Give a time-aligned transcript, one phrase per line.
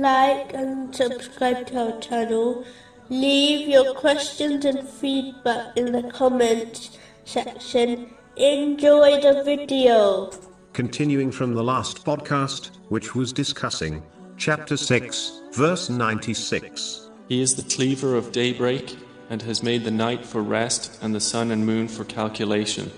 [0.00, 2.64] like and subscribe to our channel.
[3.08, 8.14] Leave your questions and feedback in the comments section.
[8.36, 10.30] Enjoy the video.
[10.72, 14.02] Continuing from the last podcast, which was discussing
[14.36, 17.10] chapter 6, verse 96.
[17.28, 18.96] He is the cleaver of daybreak,
[19.30, 22.90] and has made the night for rest and the sun and moon for calculation.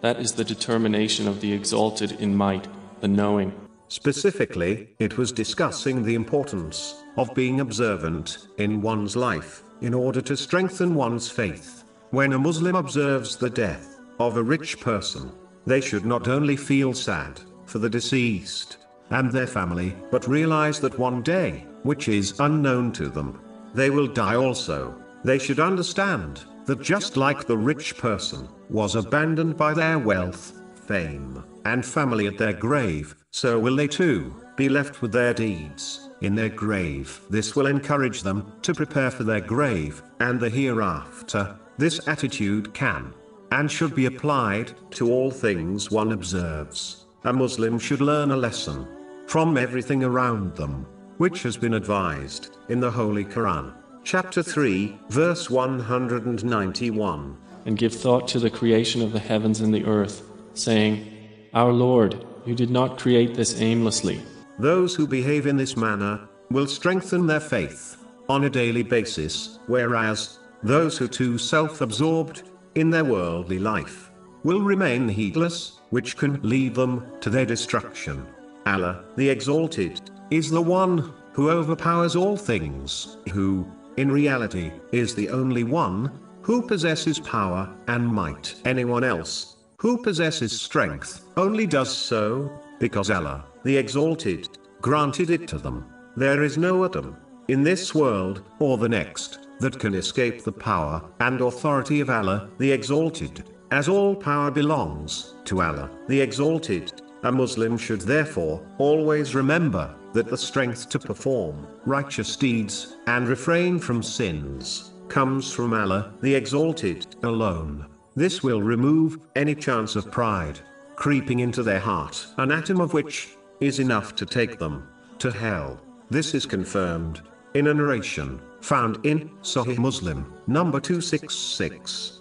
[0.00, 2.66] That is the determination of the exalted in might,
[3.00, 3.69] the knowing.
[3.90, 10.36] Specifically, it was discussing the importance of being observant in one's life in order to
[10.36, 11.82] strengthen one's faith.
[12.10, 15.32] When a Muslim observes the death of a rich person,
[15.66, 18.76] they should not only feel sad for the deceased
[19.10, 23.40] and their family, but realize that one day, which is unknown to them,
[23.74, 24.94] they will die also.
[25.24, 31.44] They should understand that just like the rich person was abandoned by their wealth, fame,
[31.64, 36.34] and family at their grave, so will they too be left with their deeds in
[36.34, 37.20] their grave.
[37.30, 41.56] This will encourage them to prepare for their grave and the hereafter.
[41.78, 43.14] This attitude can
[43.52, 47.06] and should be applied to all things one observes.
[47.24, 48.86] A Muslim should learn a lesson
[49.26, 50.86] from everything around them,
[51.18, 53.72] which has been advised in the Holy Quran.
[54.04, 57.36] Chapter 3, verse 191.
[57.66, 61.06] And give thought to the creation of the heavens and the earth, saying,
[61.54, 64.20] Our Lord, you did not create this aimlessly.
[64.58, 67.96] Those who behave in this manner will strengthen their faith
[68.28, 72.42] on a daily basis, whereas those who too self absorbed
[72.74, 74.10] in their worldly life
[74.44, 78.26] will remain heedless, which can lead them to their destruction.
[78.66, 85.28] Allah, the Exalted, is the one who overpowers all things, who, in reality, is the
[85.28, 86.10] only one
[86.42, 88.54] who possesses power and might.
[88.64, 94.46] Anyone else who possesses strength only does so because Allah, the Exalted,
[94.82, 95.86] granted it to them.
[96.16, 97.16] There is no atom
[97.48, 102.50] in this world or the next that can escape the power and authority of Allah,
[102.58, 107.00] the Exalted, as all power belongs to Allah, the Exalted.
[107.22, 113.78] A Muslim should therefore always remember that the strength to perform righteous deeds and refrain
[113.78, 117.86] from sins comes from Allah, the Exalted, alone.
[118.16, 120.60] This will remove any chance of pride
[120.96, 124.86] creeping into their heart, an atom of which is enough to take them
[125.18, 125.80] to hell.
[126.10, 127.22] This is confirmed
[127.54, 132.19] in a narration found in Sahih Muslim, number 266.